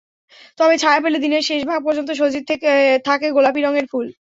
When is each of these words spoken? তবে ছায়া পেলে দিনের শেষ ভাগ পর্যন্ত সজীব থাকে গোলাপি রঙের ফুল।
তবে 0.59 0.75
ছায়া 0.77 0.99
পেলে 1.03 1.17
দিনের 1.19 1.43
শেষ 1.49 1.61
ভাগ 1.69 1.79
পর্যন্ত 1.87 2.09
সজীব 2.19 2.43
থাকে 3.07 3.27
গোলাপি 3.35 3.59
রঙের 3.61 3.85
ফুল। 3.91 4.07